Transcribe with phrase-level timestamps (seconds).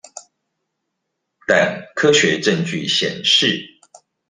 [1.47, 3.79] 但科學證據顯示